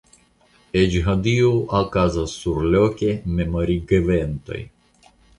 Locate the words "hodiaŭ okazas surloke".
1.07-3.11